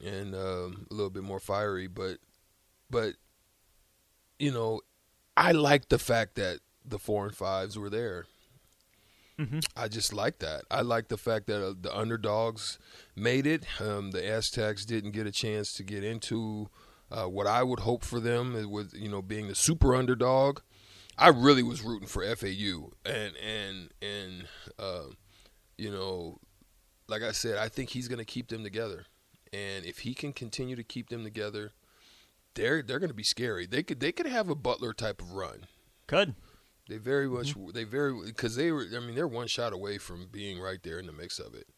and 0.02 0.34
um, 0.34 0.86
a 0.90 0.94
little 0.94 1.10
bit 1.10 1.22
more 1.22 1.40
fiery. 1.40 1.86
But, 1.86 2.18
but 2.90 3.14
you 4.38 4.50
know, 4.50 4.80
I 5.36 5.52
like 5.52 5.88
the 5.88 5.98
fact 5.98 6.34
that 6.36 6.60
the 6.84 6.98
four 6.98 7.26
and 7.26 7.34
fives 7.34 7.78
were 7.78 7.90
there. 7.90 8.26
I 9.76 9.88
just 9.88 10.12
like 10.12 10.38
that. 10.40 10.64
I 10.70 10.82
like 10.82 11.08
the 11.08 11.16
fact 11.16 11.46
that 11.46 11.64
uh, 11.64 11.74
the 11.80 11.96
underdogs 11.96 12.78
made 13.16 13.46
it. 13.46 13.64
Um, 13.80 14.10
the 14.10 14.24
Aztecs 14.24 14.84
didn't 14.84 15.12
get 15.12 15.26
a 15.26 15.32
chance 15.32 15.72
to 15.74 15.82
get 15.82 16.04
into 16.04 16.68
uh, 17.12 17.26
what 17.26 17.46
I 17.46 17.62
would 17.62 17.80
hope 17.80 18.04
for 18.04 18.20
them 18.20 18.56
it 18.56 18.70
was, 18.70 18.94
you 18.94 19.08
know, 19.08 19.20
being 19.20 19.48
the 19.48 19.54
super 19.54 19.94
underdog. 19.94 20.60
I 21.18 21.28
really 21.28 21.62
was 21.62 21.82
rooting 21.82 22.08
for 22.08 22.24
FAU, 22.34 22.90
and 23.04 23.34
and 23.36 23.90
and 24.00 24.48
uh, 24.78 25.10
you 25.76 25.90
know, 25.90 26.38
like 27.06 27.22
I 27.22 27.32
said, 27.32 27.58
I 27.58 27.68
think 27.68 27.90
he's 27.90 28.08
going 28.08 28.18
to 28.18 28.24
keep 28.24 28.48
them 28.48 28.64
together, 28.64 29.04
and 29.52 29.84
if 29.84 30.00
he 30.00 30.14
can 30.14 30.32
continue 30.32 30.74
to 30.74 30.82
keep 30.82 31.10
them 31.10 31.22
together, 31.22 31.72
they're 32.54 32.82
they're 32.82 32.98
going 32.98 33.10
to 33.10 33.14
be 33.14 33.22
scary. 33.22 33.66
They 33.66 33.82
could 33.82 34.00
they 34.00 34.10
could 34.10 34.26
have 34.26 34.48
a 34.48 34.54
Butler 34.54 34.94
type 34.94 35.20
of 35.20 35.32
run. 35.32 35.66
Could. 36.06 36.34
They 36.88 36.96
very 36.96 37.28
much 37.28 37.54
they 37.74 37.84
very 37.84 38.14
because 38.24 38.56
they 38.56 38.72
were. 38.72 38.86
I 38.96 39.00
mean, 39.00 39.14
they're 39.14 39.28
one 39.28 39.48
shot 39.48 39.74
away 39.74 39.98
from 39.98 40.28
being 40.32 40.60
right 40.60 40.82
there 40.82 40.98
in 40.98 41.06
the 41.06 41.12
mix 41.12 41.38
of 41.38 41.54
it. 41.54 41.68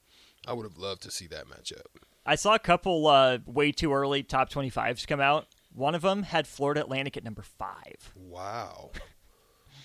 I 0.46 0.52
would 0.52 0.64
have 0.64 0.78
loved 0.78 1.02
to 1.02 1.10
see 1.10 1.26
that 1.28 1.48
matchup. 1.48 1.86
I 2.26 2.36
saw 2.36 2.54
a 2.54 2.58
couple 2.58 3.06
uh, 3.06 3.38
way 3.46 3.72
too 3.72 3.92
early 3.92 4.22
top 4.22 4.50
25s 4.50 5.06
come 5.06 5.20
out. 5.20 5.46
One 5.72 5.94
of 5.94 6.02
them 6.02 6.22
had 6.22 6.46
Florida 6.46 6.80
Atlantic 6.80 7.16
at 7.16 7.24
number 7.24 7.42
five. 7.42 8.12
Wow, 8.14 8.90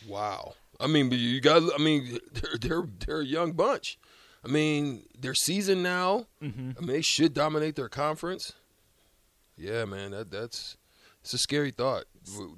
wow. 0.08 0.54
I 0.80 0.88
mean, 0.88 1.12
you 1.12 1.42
got. 1.42 1.64
I 1.78 1.84
mean, 1.84 2.20
they're 2.32 2.58
they're 2.60 2.84
they're 3.06 3.22
a 3.22 3.26
young 3.26 3.54
bunch. 3.54 3.98
I 4.46 4.48
mean, 4.48 5.04
they're 5.20 5.34
seasoned 5.34 5.84
now. 5.84 6.28
Mm-hmm. 6.42 6.72
I 6.78 6.80
mean, 6.80 6.88
they 6.88 7.02
should 7.02 7.34
dominate 7.34 7.76
their 7.76 7.90
conference. 7.90 8.54
Yeah, 9.58 9.84
man, 9.86 10.12
that 10.12 10.32
that's 10.32 10.78
it's 11.22 11.34
a 11.34 11.38
scary 11.38 11.72
thought 11.72 12.06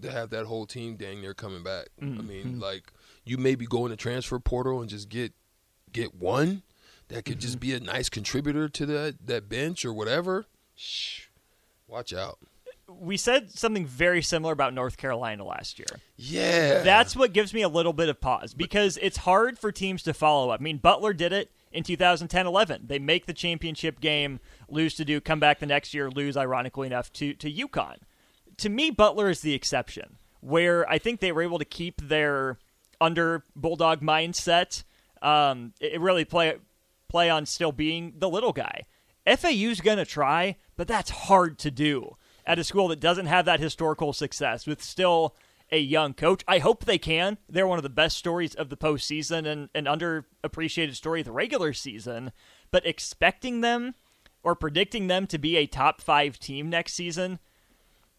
to 0.01 0.11
have 0.11 0.29
that 0.29 0.45
whole 0.45 0.65
team 0.65 0.97
dang 0.97 1.21
near 1.21 1.33
coming 1.33 1.63
back. 1.63 1.87
I 2.01 2.05
mean, 2.05 2.59
like 2.59 2.91
you 3.23 3.37
maybe 3.37 3.65
go 3.65 3.85
in 3.85 3.91
the 3.91 3.97
transfer 3.97 4.39
portal 4.39 4.81
and 4.81 4.89
just 4.89 5.09
get 5.09 5.33
get 5.91 6.13
one 6.13 6.63
that 7.11 7.25
could 7.25 7.39
just 7.39 7.59
be 7.59 7.73
a 7.73 7.79
nice 7.79 8.09
contributor 8.09 8.69
to 8.69 8.85
that 8.87 9.27
that 9.27 9.49
bench 9.49 9.85
or 9.85 9.93
whatever. 9.93 10.45
Shh, 10.75 11.27
watch 11.87 12.13
out. 12.13 12.39
We 12.87 13.15
said 13.15 13.51
something 13.51 13.85
very 13.85 14.21
similar 14.21 14.51
about 14.51 14.73
North 14.73 14.97
Carolina 14.97 15.45
last 15.45 15.79
year. 15.79 15.87
Yeah, 16.17 16.81
That's 16.81 17.15
what 17.15 17.31
gives 17.31 17.53
me 17.53 17.61
a 17.61 17.69
little 17.69 17.93
bit 17.93 18.09
of 18.09 18.19
pause 18.19 18.53
because 18.53 18.97
it's 19.01 19.17
hard 19.17 19.57
for 19.57 19.71
teams 19.71 20.03
to 20.03 20.13
follow 20.13 20.49
up. 20.49 20.59
I 20.59 20.63
mean, 20.63 20.77
Butler 20.77 21.13
did 21.13 21.31
it 21.31 21.51
in 21.71 21.83
2010 21.83 22.45
11. 22.45 22.87
They 22.87 22.99
make 22.99 23.27
the 23.27 23.33
championship 23.33 24.01
game, 24.01 24.39
lose 24.67 24.95
to 24.95 25.05
Duke, 25.05 25.23
come 25.23 25.39
back 25.39 25.59
the 25.59 25.65
next 25.65 25.93
year, 25.93 26.09
lose, 26.09 26.35
ironically 26.35 26.87
enough, 26.87 27.13
to, 27.13 27.33
to 27.35 27.51
UConn. 27.51 27.97
To 28.57 28.69
me, 28.69 28.91
Butler 28.91 29.29
is 29.29 29.39
the 29.39 29.53
exception, 29.53 30.17
where 30.41 30.87
I 30.89 30.97
think 30.97 31.21
they 31.21 31.31
were 31.31 31.43
able 31.43 31.59
to 31.59 31.65
keep 31.65 32.01
their 32.01 32.57
under 32.99 33.43
Bulldog 33.55 34.01
mindset. 34.01 34.83
Um, 35.21 35.73
it 35.79 35.93
it 35.93 36.01
really 36.01 36.25
play, 36.25 36.57
play 37.11 37.29
on 37.29 37.45
still 37.45 37.73
being 37.73 38.13
the 38.17 38.29
little 38.29 38.53
guy. 38.53 38.85
FAU's 39.27 39.81
going 39.81 39.97
to 39.97 40.05
try, 40.05 40.55
but 40.77 40.87
that's 40.87 41.09
hard 41.09 41.59
to 41.59 41.69
do 41.69 42.15
at 42.45 42.57
a 42.57 42.63
school 42.63 42.87
that 42.87 43.01
doesn't 43.01 43.25
have 43.25 43.45
that 43.45 43.59
historical 43.59 44.13
success 44.13 44.65
with 44.65 44.81
still 44.81 45.35
a 45.71 45.79
young 45.79 46.13
coach. 46.13 46.43
I 46.47 46.59
hope 46.59 46.85
they 46.85 46.97
can. 46.97 47.37
They're 47.49 47.67
one 47.67 47.77
of 47.77 47.83
the 47.83 47.89
best 47.89 48.17
stories 48.17 48.55
of 48.55 48.69
the 48.69 48.77
postseason 48.77 49.45
and 49.45 49.69
an 49.75 49.85
underappreciated 49.85 50.95
story 50.95 51.19
of 51.19 51.25
the 51.25 51.31
regular 51.33 51.73
season. 51.73 52.31
But 52.71 52.85
expecting 52.85 53.59
them 53.59 53.95
or 54.41 54.55
predicting 54.55 55.07
them 55.07 55.27
to 55.27 55.37
be 55.37 55.57
a 55.57 55.67
top 55.67 56.01
five 56.01 56.39
team 56.39 56.69
next 56.69 56.93
season, 56.93 57.39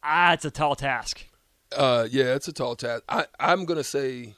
ah, 0.02 0.34
it's 0.34 0.44
a 0.44 0.50
tall 0.50 0.76
task. 0.76 1.26
Uh, 1.74 2.06
yeah, 2.10 2.34
it's 2.34 2.48
a 2.48 2.52
tall 2.52 2.76
task. 2.76 3.02
I, 3.08 3.24
I'm 3.40 3.64
gonna 3.64 3.84
say 3.84 4.34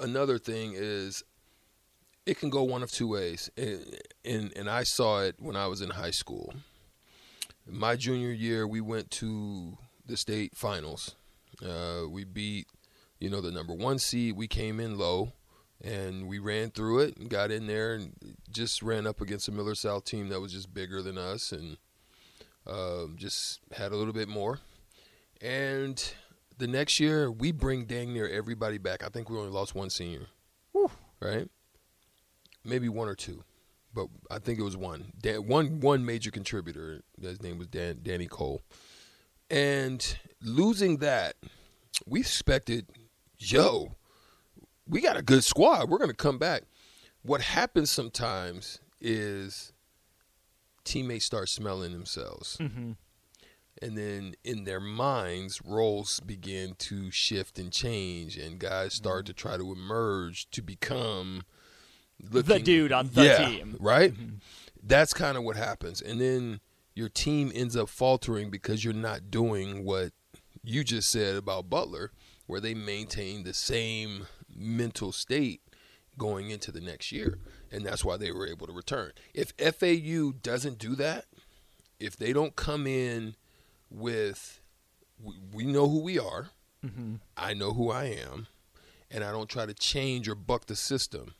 another 0.00 0.38
thing 0.38 0.72
is 0.74 1.22
it 2.26 2.38
can 2.38 2.50
go 2.50 2.64
one 2.64 2.82
of 2.82 2.90
two 2.90 3.08
ways, 3.08 3.50
and, 3.56 3.96
and 4.24 4.52
and 4.56 4.68
I 4.68 4.82
saw 4.82 5.22
it 5.22 5.36
when 5.38 5.56
I 5.56 5.68
was 5.68 5.80
in 5.80 5.90
high 5.90 6.10
school. 6.10 6.52
My 7.68 7.96
junior 7.96 8.32
year, 8.32 8.66
we 8.66 8.80
went 8.80 9.10
to 9.12 9.78
the 10.04 10.16
state 10.16 10.56
finals. 10.56 11.14
Uh, 11.64 12.02
we 12.08 12.24
beat, 12.24 12.66
you 13.20 13.30
know, 13.30 13.40
the 13.40 13.50
number 13.50 13.72
one 13.72 13.98
seed. 13.98 14.36
We 14.36 14.48
came 14.48 14.80
in 14.80 14.98
low, 14.98 15.32
and 15.82 16.26
we 16.26 16.38
ran 16.38 16.70
through 16.70 17.00
it 17.00 17.16
and 17.16 17.30
got 17.30 17.50
in 17.50 17.66
there 17.66 17.94
and 17.94 18.12
just 18.50 18.82
ran 18.82 19.06
up 19.06 19.20
against 19.20 19.48
a 19.48 19.52
Millard 19.52 19.78
South 19.78 20.04
team 20.04 20.28
that 20.28 20.40
was 20.40 20.52
just 20.52 20.72
bigger 20.74 21.02
than 21.02 21.18
us 21.18 21.52
and 21.52 21.76
um, 22.66 23.16
just 23.18 23.60
had 23.72 23.92
a 23.92 23.96
little 23.96 24.12
bit 24.12 24.28
more. 24.28 24.60
And 25.40 26.02
the 26.58 26.66
next 26.66 26.98
year, 26.98 27.30
we 27.30 27.52
bring 27.52 27.84
dang 27.84 28.12
near 28.12 28.28
everybody 28.28 28.78
back. 28.78 29.04
I 29.04 29.08
think 29.08 29.28
we 29.28 29.38
only 29.38 29.50
lost 29.50 29.74
one 29.74 29.90
senior, 29.90 30.26
right? 31.20 31.48
Maybe 32.66 32.88
one 32.88 33.08
or 33.08 33.14
two, 33.14 33.44
but 33.94 34.08
I 34.30 34.38
think 34.38 34.58
it 34.58 34.62
was 34.62 34.76
one. 34.76 35.12
Dan, 35.20 35.46
one 35.46 35.80
one 35.80 36.04
major 36.04 36.30
contributor. 36.30 37.02
His 37.20 37.42
name 37.42 37.58
was 37.58 37.68
Dan, 37.68 38.00
Danny 38.02 38.26
Cole. 38.26 38.62
And 39.48 40.18
losing 40.42 40.98
that, 40.98 41.36
we 42.06 42.20
expected, 42.20 42.86
yo, 43.38 43.94
we 44.88 45.00
got 45.00 45.16
a 45.16 45.22
good 45.22 45.44
squad. 45.44 45.88
We're 45.88 45.98
going 45.98 46.10
to 46.10 46.16
come 46.16 46.38
back. 46.38 46.62
What 47.22 47.40
happens 47.40 47.90
sometimes 47.90 48.80
is 49.00 49.72
teammates 50.84 51.24
start 51.24 51.48
smelling 51.48 51.92
themselves. 51.92 52.56
Mm-hmm. 52.60 52.92
And 53.82 53.98
then 53.98 54.34
in 54.42 54.64
their 54.64 54.80
minds, 54.80 55.60
roles 55.62 56.20
begin 56.20 56.74
to 56.78 57.10
shift 57.10 57.58
and 57.58 57.70
change, 57.70 58.38
and 58.38 58.58
guys 58.58 58.94
start 58.94 59.24
mm-hmm. 59.24 59.26
to 59.26 59.32
try 59.34 59.56
to 59.56 59.72
emerge 59.72 60.50
to 60.50 60.62
become 60.62 61.42
looking, 62.30 62.64
dude 62.64 62.92
on 62.92 63.10
the 63.12 63.24
Yeah, 63.24 63.48
team. 63.48 63.76
Right? 63.80 64.12
Mm-hmm. 64.12 64.36
That's 64.82 65.12
kind 65.12 65.36
of 65.36 65.42
what 65.42 65.56
happens. 65.56 66.00
And 66.00 66.20
then 66.20 66.60
your 66.94 67.08
team 67.08 67.50
ends 67.54 67.76
up 67.76 67.88
faltering 67.88 68.50
because 68.50 68.84
you're 68.84 68.94
not 68.94 69.30
doing 69.30 69.84
what 69.84 70.12
you 70.62 70.84
just 70.84 71.10
said 71.10 71.36
about 71.36 71.70
Butler, 71.70 72.12
where 72.46 72.60
they 72.60 72.74
maintain 72.74 73.44
the 73.44 73.54
same 73.54 74.26
mental 74.54 75.12
state 75.12 75.60
going 76.18 76.50
into 76.50 76.72
the 76.72 76.80
next 76.80 77.12
year. 77.12 77.38
And 77.70 77.84
that's 77.84 78.04
why 78.04 78.16
they 78.16 78.32
were 78.32 78.46
able 78.46 78.66
to 78.66 78.72
return. 78.72 79.12
If 79.34 79.52
FAU 79.58 80.32
doesn't 80.42 80.78
do 80.78 80.94
that, 80.96 81.26
if 81.98 82.16
they 82.16 82.32
don't 82.32 82.56
come 82.56 82.86
in 82.86 83.34
with, 83.90 84.60
we, 85.22 85.34
we 85.52 85.64
know 85.64 85.88
who 85.88 86.00
we 86.00 86.18
are, 86.18 86.50
mm-hmm. 86.84 87.16
I 87.36 87.54
know 87.54 87.72
who 87.72 87.90
I 87.90 88.04
am, 88.04 88.46
and 89.10 89.24
I 89.24 89.32
don't 89.32 89.48
try 89.48 89.66
to 89.66 89.74
change 89.74 90.28
or 90.28 90.34
buck 90.34 90.66
the 90.66 90.76
system, 90.76 91.34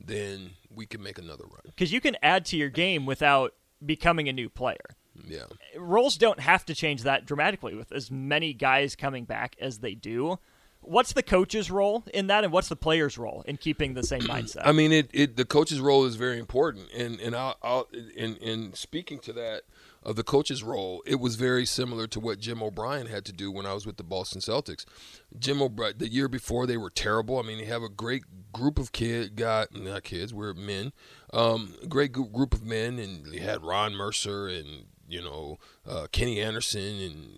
then 0.00 0.50
we 0.74 0.86
can 0.86 1.02
make 1.02 1.18
another 1.18 1.44
run. 1.44 1.62
Because 1.64 1.92
you 1.92 2.00
can 2.00 2.16
add 2.22 2.44
to 2.46 2.56
your 2.56 2.68
game 2.68 3.06
without 3.06 3.54
becoming 3.84 4.28
a 4.28 4.32
new 4.32 4.48
player. 4.48 4.96
Yeah. 5.26 5.44
roles 5.76 6.16
don't 6.16 6.38
have 6.40 6.64
to 6.66 6.74
change 6.74 7.02
that 7.02 7.26
dramatically 7.26 7.74
with 7.74 7.90
as 7.90 8.08
many 8.10 8.52
guys 8.52 8.94
coming 8.94 9.24
back 9.24 9.56
as 9.60 9.78
they 9.78 9.94
do. 9.94 10.38
What's 10.80 11.12
the 11.12 11.24
coach's 11.24 11.72
role 11.72 12.04
in 12.14 12.28
that, 12.28 12.44
and 12.44 12.52
what's 12.52 12.68
the 12.68 12.76
player's 12.76 13.18
role 13.18 13.42
in 13.48 13.56
keeping 13.56 13.94
the 13.94 14.04
same 14.04 14.20
mindset? 14.22 14.62
I 14.64 14.72
mean, 14.72 14.92
it, 14.92 15.10
it 15.12 15.36
the 15.36 15.44
coach's 15.44 15.80
role 15.80 16.04
is 16.04 16.14
very 16.14 16.38
important, 16.38 16.92
and 16.96 17.20
and 17.20 17.34
I'll, 17.34 17.56
I'll 17.62 17.88
in 18.16 18.36
in 18.36 18.74
speaking 18.74 19.18
to 19.20 19.32
that 19.32 19.62
of 20.08 20.16
the 20.16 20.24
coach's 20.24 20.62
role, 20.62 21.02
it 21.04 21.20
was 21.20 21.36
very 21.36 21.66
similar 21.66 22.06
to 22.06 22.18
what 22.18 22.38
Jim 22.38 22.62
O'Brien 22.62 23.08
had 23.08 23.26
to 23.26 23.32
do 23.32 23.52
when 23.52 23.66
I 23.66 23.74
was 23.74 23.84
with 23.84 23.98
the 23.98 24.02
Boston 24.02 24.40
Celtics. 24.40 24.86
Jim 25.38 25.60
O'Brien, 25.60 25.98
the 25.98 26.08
year 26.08 26.28
before, 26.28 26.66
they 26.66 26.78
were 26.78 26.88
terrible. 26.88 27.38
I 27.38 27.42
mean, 27.42 27.58
they 27.58 27.66
have 27.66 27.82
a 27.82 27.90
great 27.90 28.22
group 28.50 28.78
of 28.78 28.92
kid, 28.92 29.36
got 29.36 29.74
not 29.74 30.04
kids, 30.04 30.32
we're 30.32 30.54
men, 30.54 30.94
um, 31.34 31.74
great 31.90 32.12
gr- 32.12 32.22
group 32.22 32.54
of 32.54 32.64
men, 32.64 32.98
and 32.98 33.26
they 33.26 33.40
had 33.40 33.62
Ron 33.62 33.94
Mercer 33.94 34.48
and 34.48 34.86
you 35.10 35.22
know, 35.22 35.58
uh, 35.86 36.06
Kenny 36.10 36.40
Anderson 36.40 36.80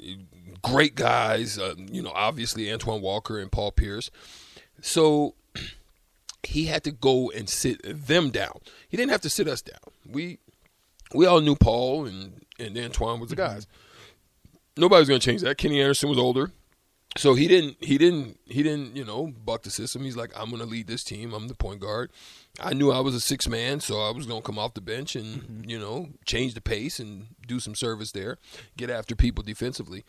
and 0.02 0.26
great 0.62 0.94
guys. 0.94 1.58
Uh, 1.58 1.74
you 1.90 2.02
know, 2.02 2.12
obviously 2.14 2.70
Antoine 2.70 3.00
Walker 3.00 3.38
and 3.38 3.50
Paul 3.50 3.72
Pierce. 3.72 4.10
So 4.80 5.34
he 6.44 6.66
had 6.66 6.84
to 6.84 6.92
go 6.92 7.30
and 7.30 7.48
sit 7.48 7.80
them 7.84 8.30
down. 8.30 8.60
He 8.88 8.96
didn't 8.96 9.12
have 9.12 9.20
to 9.22 9.30
sit 9.30 9.48
us 9.48 9.62
down. 9.62 9.78
We 10.08 10.38
we 11.14 11.26
all 11.26 11.40
knew 11.40 11.56
Paul 11.56 12.06
and 12.06 12.39
and 12.60 12.76
Antoine 12.78 13.20
was 13.20 13.30
the 13.30 13.36
guys. 13.36 13.66
Nobody 14.76 15.00
was 15.00 15.08
going 15.08 15.20
to 15.20 15.24
change 15.24 15.42
that. 15.42 15.58
Kenny 15.58 15.80
Anderson 15.80 16.08
was 16.08 16.18
older. 16.18 16.50
So 17.16 17.34
he 17.34 17.48
didn't 17.48 17.76
he 17.80 17.98
didn't 17.98 18.38
he 18.46 18.62
didn't, 18.62 18.96
you 18.96 19.04
know, 19.04 19.32
buck 19.44 19.62
the 19.62 19.70
system. 19.70 20.02
He's 20.02 20.16
like, 20.16 20.30
I'm 20.36 20.50
gonna 20.50 20.64
lead 20.64 20.86
this 20.86 21.02
team. 21.02 21.32
I'm 21.34 21.48
the 21.48 21.56
point 21.56 21.80
guard. 21.80 22.12
I 22.60 22.72
knew 22.72 22.92
I 22.92 23.00
was 23.00 23.16
a 23.16 23.20
six 23.20 23.48
man, 23.48 23.80
so 23.80 24.00
I 24.00 24.12
was 24.12 24.26
gonna 24.26 24.42
come 24.42 24.58
off 24.60 24.74
the 24.74 24.80
bench 24.80 25.16
and, 25.16 25.42
mm-hmm. 25.42 25.68
you 25.68 25.78
know, 25.78 26.10
change 26.24 26.54
the 26.54 26.60
pace 26.60 27.00
and 27.00 27.26
do 27.46 27.58
some 27.58 27.74
service 27.74 28.12
there, 28.12 28.38
get 28.76 28.90
after 28.90 29.16
people 29.16 29.42
defensively. 29.42 30.04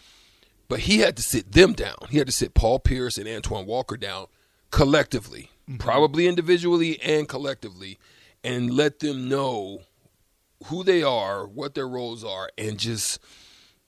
But 0.68 0.82
he 0.82 1.00
had 1.00 1.18
to 1.18 1.24
sit 1.24 1.52
them 1.52 1.74
down. 1.74 1.98
He 2.10 2.20
had 2.20 2.28
to 2.28 2.34
sit 2.34 2.54
Paul 2.54 2.80
Pierce 2.80 3.18
and 3.18 3.28
Antoine 3.28 3.66
Walker 3.66 3.98
down 3.98 4.28
collectively, 4.70 5.50
mm-hmm. 5.68 5.78
probably 5.78 6.28
individually 6.28 7.02
and 7.02 7.28
collectively, 7.28 7.98
and 8.44 8.72
let 8.72 9.00
them 9.00 9.28
know 9.28 9.82
who 10.66 10.84
they 10.84 11.04
are, 11.04 11.46
what 11.48 11.74
their 11.76 11.88
roles 11.88 12.24
are, 12.24 12.50
and 12.58 12.78
just 12.78 13.20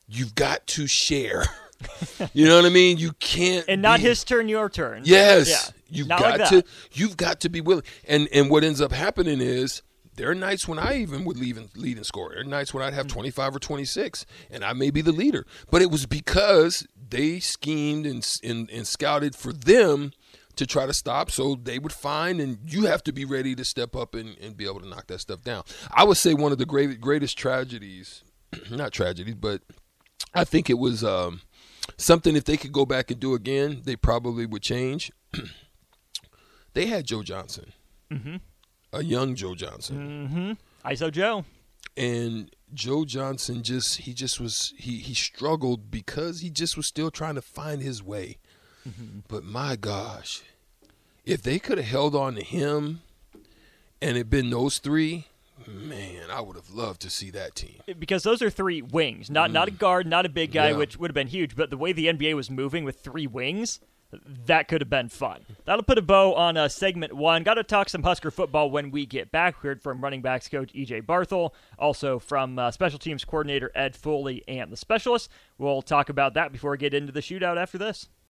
you've 0.08 0.36
got 0.36 0.66
to 0.68 0.88
share. 0.88 1.46
you 2.34 2.48
know 2.48 2.56
what 2.56 2.66
I 2.66 2.70
mean? 2.70 2.98
You 2.98 3.12
can't 3.20 3.66
And 3.68 3.82
not 3.82 4.00
be, 4.00 4.08
his 4.08 4.24
turn, 4.24 4.48
your 4.48 4.70
turn. 4.70 5.04
Yes. 5.06 5.50
Yeah. 5.50 5.80
You've 5.90 6.08
not 6.08 6.20
got 6.20 6.40
like 6.40 6.50
to 6.50 6.64
you've 6.92 7.18
got 7.18 7.42
to 7.42 7.50
be 7.50 7.62
willing. 7.62 7.84
And 8.08 8.28
and 8.34 8.50
what 8.50 8.64
ends 8.64 8.82
up 8.82 8.92
happening 8.92 9.42
is 9.42 9.84
there 10.16 10.30
are 10.30 10.36
nights 10.36 10.68
when 10.68 10.80
I 10.80 10.98
even 10.98 11.26
would 11.26 11.38
leave 11.38 11.58
and 11.58 11.70
lead 11.76 11.98
and 11.98 12.06
score. 12.06 12.30
There 12.30 12.42
are 12.42 12.46
nights 12.46 12.74
when 12.74 12.84
I'd 12.84 12.94
have 12.94 13.08
mm. 13.08 13.14
25 13.14 13.56
or 13.56 13.60
26, 13.60 14.26
and 14.52 14.64
I 14.64 14.74
may 14.74 14.92
be 14.92 15.02
the 15.02 15.12
leader. 15.12 15.46
But 15.72 15.82
it 15.82 15.92
was 15.92 16.06
because 16.06 16.88
they 17.10 17.40
schemed 17.40 18.06
and, 18.06 18.28
and, 18.44 18.70
and 18.70 18.88
scouted 18.88 19.36
for 19.36 19.52
them 19.52 20.14
to 20.56 20.66
try 20.68 20.86
to 20.86 20.94
stop. 20.94 21.32
So 21.32 21.56
they 21.56 21.80
would 21.80 21.94
find 21.94 22.40
and 22.40 22.60
you 22.66 22.86
have 22.86 23.04
to 23.04 23.14
be 23.14 23.26
ready 23.26 23.56
to 23.56 23.66
step 23.66 23.96
up 23.96 24.16
and, 24.16 24.38
and 24.40 24.56
be 24.56 24.66
able 24.66 24.80
to 24.82 24.88
knock 24.88 25.08
that 25.08 25.20
stuff 25.20 25.42
down. 25.42 25.64
I 25.92 26.04
would 26.04 26.18
say 26.18 26.34
one 26.34 26.52
of 26.52 26.58
the 26.58 26.66
great, 26.66 27.00
greatest 27.02 27.38
tragedies 27.38 28.24
not 28.72 28.92
tragedies 28.92 29.36
but 29.36 29.62
i 30.34 30.44
think 30.44 30.70
it 30.70 30.78
was 30.78 31.04
um, 31.04 31.42
something 31.98 32.36
if 32.36 32.46
they 32.46 32.58
could 32.58 32.72
go 32.72 32.86
back 32.86 33.12
and 33.12 33.20
do 33.20 33.34
again 33.34 33.82
they 33.86 33.96
probably 33.96 34.46
would 34.46 34.62
change. 34.62 35.12
They 36.76 36.88
had 36.88 37.06
joe 37.06 37.22
johnson. 37.22 37.72
Mm-hmm. 38.12 38.38
a 38.92 39.04
young 39.04 39.36
joe 39.36 39.54
johnson. 39.54 40.58
Mm-hmm. 40.84 40.90
iso 40.90 41.12
joe. 41.12 41.46
And 41.96 42.50
joe 42.74 43.06
johnson 43.06 43.62
just 43.62 44.00
he 44.00 44.14
just 44.16 44.40
was 44.40 44.74
he 44.76 44.98
he 44.98 45.14
struggled 45.14 45.92
because 45.92 46.40
he 46.40 46.50
just 46.50 46.76
was 46.76 46.88
still 46.88 47.12
trying 47.12 47.36
to 47.36 47.44
find 47.44 47.84
his 47.84 48.02
way 48.02 48.40
Mm-hmm. 48.88 49.20
But 49.28 49.44
my 49.44 49.76
gosh, 49.76 50.42
if 51.26 51.42
they 51.42 51.60
could 51.60 51.78
have 51.78 51.88
held 51.88 52.16
on 52.16 52.36
to 52.36 52.44
him 52.44 53.02
and 54.02 54.18
it 54.18 54.30
been 54.30 54.50
those 54.50 54.80
three, 54.80 55.28
man, 55.68 56.30
I 56.32 56.42
would 56.42 56.56
have 56.56 56.70
loved 56.70 57.02
to 57.02 57.10
see 57.10 57.30
that 57.32 57.56
team. 57.56 57.82
Because 58.00 58.24
those 58.24 58.42
are 58.42 58.50
three 58.50 58.82
wings, 58.82 59.30
not 59.30 59.50
mm. 59.50 59.54
not 59.54 59.68
a 59.68 59.72
mm. 59.72 59.78
guard, 59.78 60.08
not 60.08 60.26
a 60.26 60.30
big 60.30 60.52
guy, 60.52 60.72
yeah. 60.72 60.78
which 60.78 60.98
would 60.98 61.10
have 61.10 61.16
been 61.16 61.28
huge. 61.28 61.56
But 61.56 61.70
the 61.70 61.78
way 61.78 61.92
the 61.92 62.08
NBA 62.08 62.36
was 62.36 62.50
moving 62.50 62.84
with 62.84 63.00
three 63.00 63.28
wings, 63.28 63.80
that 64.46 64.68
could 64.68 64.82
have 64.82 64.90
been 64.90 65.10
fun. 65.10 65.46
That'll 65.66 65.84
put 65.84 65.98
a 65.98 66.02
bow 66.02 66.34
on 66.34 66.58
uh, 66.58 66.68
segment 66.68 67.14
one. 67.14 67.44
Got 67.44 67.56
to 67.56 67.64
talk 67.64 67.90
some 67.90 68.04
Husker 68.04 68.32
football 68.32 68.70
when 68.70 68.92
we 68.92 69.06
get 69.06 69.32
back. 69.32 69.62
We 69.62 69.68
heard 69.68 69.82
from 69.82 70.02
running 70.02 70.22
backs 70.22 70.50
coach 70.50 70.74
EJ 70.74 71.04
Barthel, 71.04 71.52
also 71.80 72.20
from 72.20 72.60
uh, 72.60 72.72
special 72.72 73.00
teams 73.00 73.26
coordinator 73.26 73.72
Ed 73.76 73.96
Foley 73.96 74.44
and 74.48 74.72
the 74.72 74.78
specialists. 74.78 75.30
We'll 75.58 75.82
talk 75.82 76.10
about 76.10 76.34
that 76.36 76.52
before 76.52 76.72
we 76.72 76.78
get 76.78 76.94
into 76.94 77.12
the 77.12 77.22
shootout 77.22 77.58
after 77.58 77.78
this. 77.78 78.10